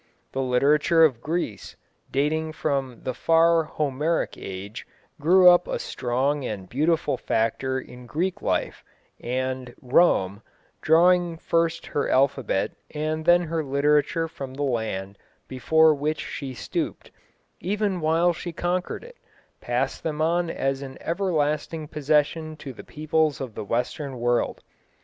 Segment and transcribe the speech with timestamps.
[0.31, 1.75] The literature of Greece,
[2.11, 4.87] dating from the far Homeric age,
[5.19, 8.83] grew up a strong and beautiful factor in Greek life,
[9.19, 10.41] and Rome,
[10.81, 17.11] drawing first her alphabet and then her literature from the land before which she stooped,
[17.59, 19.17] even while she conquered it,
[19.61, 24.63] passed them on as an everlasting possession to the peoples of the western world.